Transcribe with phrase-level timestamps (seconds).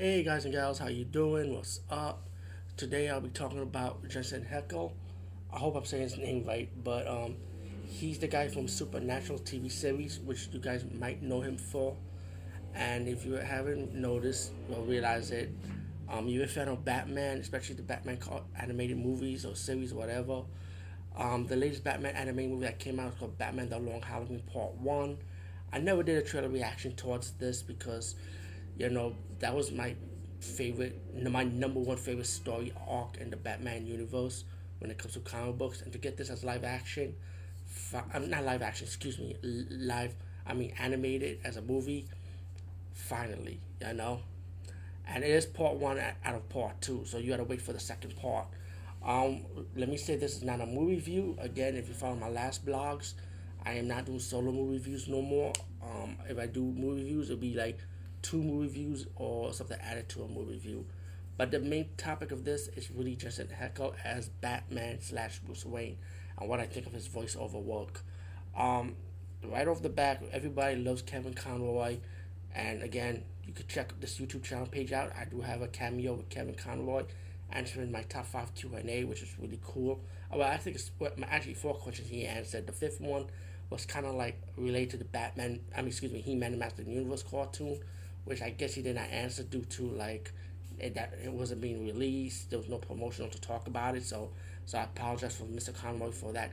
[0.00, 1.52] Hey guys and gals, how you doing?
[1.52, 2.26] What's up?
[2.78, 4.92] Today I'll be talking about Jensen Ackles.
[5.52, 7.36] I hope I'm saying his name right, but um,
[7.84, 11.94] he's the guy from Supernatural TV series, which you guys might know him for.
[12.74, 15.50] And if you haven't noticed or realized it,
[16.08, 18.20] um, you're a fan of Batman, especially the Batman
[18.58, 20.44] animated movies or series or whatever.
[21.14, 24.40] Um, the latest Batman animated movie that came out is called Batman: The Long Halloween
[24.50, 25.18] Part One.
[25.74, 28.14] I never did a trailer reaction towards this because,
[28.80, 29.94] you know, that was my
[30.40, 34.44] favorite, my number one favorite story arc in the Batman universe
[34.78, 35.82] when it comes to comic books.
[35.82, 37.14] And to get this as live action,
[38.14, 40.14] I'm not live action, excuse me, live.
[40.46, 42.06] I mean animated as a movie.
[42.94, 44.20] Finally, you know,
[45.06, 47.80] and it is part one out of part two, so you gotta wait for the
[47.80, 48.46] second part.
[49.04, 49.42] Um,
[49.76, 51.36] let me say this is not a movie review.
[51.38, 53.12] Again, if you follow my last blogs,
[53.64, 55.52] I am not doing solo movie reviews no more.
[55.82, 57.78] Um, if I do movie reviews, it'll be like
[58.22, 60.86] two movie reviews or something added to a movie review.
[61.36, 65.96] But the main topic of this is really Jensen Ackles as Batman slash Bruce Wayne
[66.38, 68.02] and what I think of his voiceover work.
[68.56, 68.96] Um,
[69.44, 71.98] right off the bat, everybody loves Kevin Conroy,
[72.54, 75.12] and again, you could check this YouTube channel page out.
[75.18, 77.04] I do have a cameo with Kevin Conroy
[77.52, 80.00] answering my top five Q and A, which is really cool.
[80.32, 80.90] Well, I think it's
[81.28, 82.66] actually four questions he answered.
[82.66, 83.26] The fifth one
[83.70, 85.60] was kind of like related to Batman.
[85.76, 87.80] I mean, excuse me, He Man Master Universe cartoon,
[88.24, 90.32] which I guess he did not answer due to like
[90.78, 92.50] it, that it wasn't being released.
[92.50, 94.30] There was no promotional to talk about it, so
[94.66, 95.74] so I apologize for Mr.
[95.74, 96.52] Conroy for that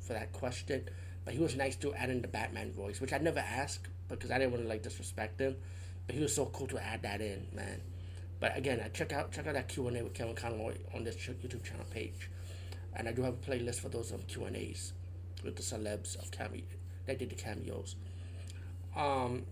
[0.00, 0.88] for that question.
[1.24, 4.30] But he was nice to add in the Batman voice, which I never asked because
[4.30, 5.56] I didn't want to like disrespect him.
[6.06, 7.80] But he was so cool to add that in, man.
[8.38, 11.16] But again, check out check out that Q and A with Kevin Conroy on this
[11.16, 12.30] YouTube channel page,
[12.94, 14.92] and I do have a playlist for those of Q and A's
[15.42, 16.62] with the celebs of cameo
[17.06, 17.96] that did the cameos.
[18.94, 19.44] Um,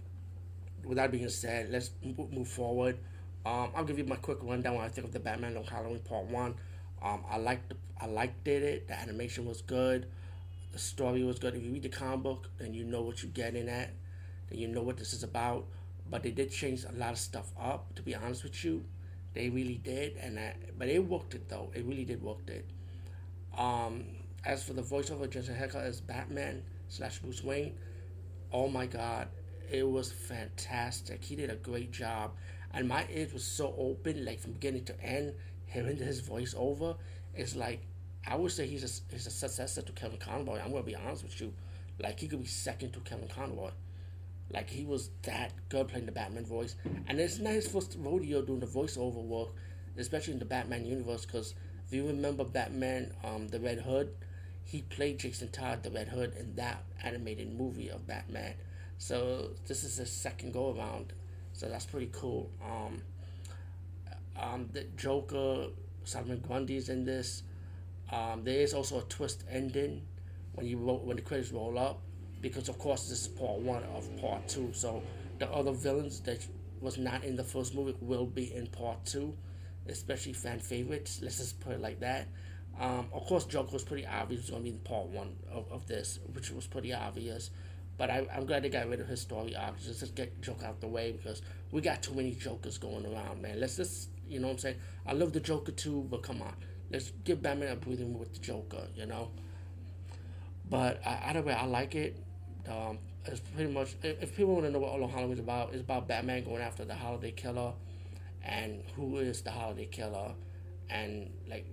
[0.84, 2.98] with that being said, let's move forward.
[3.46, 6.00] Um, I'll give you my quick rundown when I think of the Batman Long Halloween
[6.00, 6.54] Part One.
[7.02, 8.88] Um, I liked I liked it.
[8.88, 10.06] The animation was good.
[10.72, 11.55] The story was good.
[11.55, 13.90] If you read the comic book, then you know what you're getting at.
[14.48, 15.67] Then you know what this is about.
[16.11, 17.95] But they did change a lot of stuff up.
[17.96, 18.84] To be honest with you,
[19.34, 20.16] they really did.
[20.16, 20.39] And
[20.78, 21.70] but it worked it though.
[21.74, 22.66] It really did work it.
[23.56, 24.06] Um,
[24.45, 27.74] as for the voiceover, Jensen Ackles as Batman slash Bruce Wayne,
[28.52, 29.28] oh my God,
[29.70, 31.25] it was fantastic.
[31.25, 32.33] He did a great job,
[32.73, 35.35] and my ears was so open, like from beginning to end.
[35.67, 36.97] Hearing his voiceover
[37.35, 37.80] is like,
[38.27, 40.61] I would say he's a, he's a successor to Kevin Conroy.
[40.61, 41.52] I'm gonna be honest with you,
[41.98, 43.70] like he could be second to Kevin Conroy.
[44.51, 46.77] Like he was that good playing the Batman voice,
[47.08, 49.48] and it's not his first rodeo doing the voiceover work,
[49.96, 51.25] especially in the Batman universe.
[51.25, 51.55] Because
[51.86, 54.14] if you remember Batman, um, the Red Hood,
[54.64, 58.55] he played Jason Todd, the Red Hood, in that animated movie of Batman.
[58.98, 61.12] So this is his second go around.
[61.52, 62.50] So that's pretty cool.
[62.64, 63.02] Um,
[64.40, 65.68] um, the Joker,
[66.05, 67.42] Solomon Grundy's in this.
[68.12, 70.02] Um, there is also a twist ending
[70.54, 72.00] when you roll, when the credits roll up,
[72.40, 74.70] because of course this is part one of part two.
[74.72, 75.02] So
[75.38, 76.44] the other villains that
[76.80, 79.34] was not in the first movie will be in part two,
[79.88, 81.20] especially fan favorites.
[81.22, 82.28] Let's just put it like that.
[82.78, 86.18] Um, of course, Joker was pretty obvious to be in part one of, of this,
[86.33, 87.50] which was pretty obvious.
[87.96, 89.78] But I, am glad they got rid of his story arc.
[89.80, 93.40] Just, just get Joker out the way because we got too many Jokers going around,
[93.40, 93.60] man.
[93.60, 94.77] Let's just, you know what I'm saying?
[95.06, 96.54] I love the Joker too, but come on.
[96.90, 99.30] Let's give Batman a breathing with the Joker, you know?
[100.68, 102.22] But uh, either way, I like it.
[102.68, 105.72] Um, it's pretty much, if, if people want to know what All Halloween is about,
[105.72, 107.72] it's about Batman going after the Holiday Killer
[108.42, 110.33] and who is the Holiday Killer
[110.90, 111.66] and, like,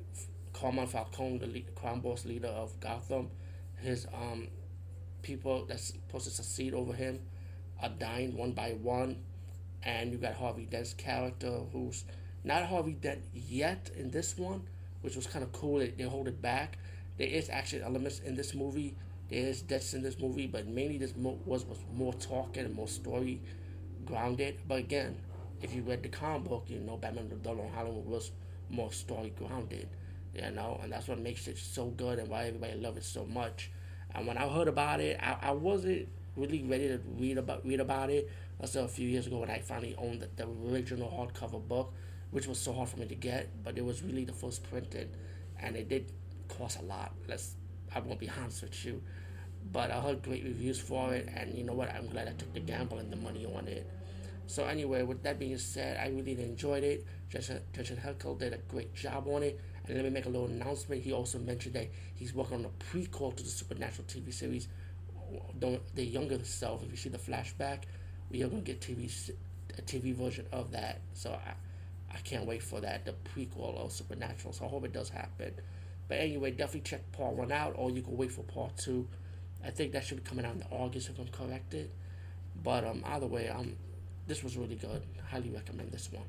[0.53, 3.29] Carmine Falcone, the lead, crime boss leader of Gotham,
[3.77, 4.47] his um,
[5.21, 7.19] people that's supposed to succeed over him
[7.81, 9.17] are dying one by one.
[9.83, 12.05] And you got Harvey Dent's character, who's
[12.43, 14.63] not Harvey Dent yet in this one,
[15.01, 15.79] which was kind of cool.
[15.79, 16.77] They, they hold it back.
[17.17, 18.95] There is action elements in this movie.
[19.29, 22.75] There is deaths in this movie, but mainly this mo- was was more talking and
[22.75, 23.41] more story
[24.05, 24.59] grounded.
[24.67, 25.17] But again,
[25.61, 28.31] if you read the comic book, you know Batman: The Long Halloween was
[28.69, 29.87] more story grounded
[30.33, 33.25] you know, and that's what makes it so good and why everybody loves it so
[33.25, 33.69] much.
[34.13, 37.79] And when I heard about it, I, I wasn't really ready to read about read
[37.79, 38.29] about it
[38.59, 41.93] until a few years ago when I finally owned the, the original hardcover book,
[42.31, 45.15] which was so hard for me to get, but it was really the first printed,
[45.59, 46.11] and it did
[46.47, 47.13] cost a lot.
[47.27, 47.55] Let's
[47.93, 49.01] I won't be honest with you,
[49.71, 51.93] but I heard great reviews for it, and you know what?
[51.93, 53.89] I'm glad I took the gamble and the money on it.
[54.47, 57.05] So anyway, with that being said, I really enjoyed it.
[57.29, 59.59] Justin, Justin Ackles did a great job on it.
[59.87, 61.03] And let me make a little announcement.
[61.03, 64.67] He also mentioned that he's working on a prequel to the Supernatural TV series.
[65.59, 67.83] The younger self, if you see the flashback,
[68.29, 69.09] we are going to get TV
[69.77, 71.01] a TV version of that.
[71.13, 71.53] So I,
[72.13, 74.53] I can't wait for that, the prequel of Supernatural.
[74.53, 75.53] So I hope it does happen.
[76.07, 79.07] But anyway, definitely check part one out, or you can wait for part two.
[79.65, 81.89] I think that should be coming out in August if I'm corrected.
[82.63, 83.75] But um, either way, um,
[84.27, 85.03] this was really good.
[85.29, 86.25] Highly recommend this one.